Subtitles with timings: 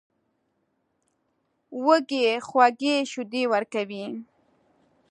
[1.85, 4.05] وزې خوږې شیدې ورکوي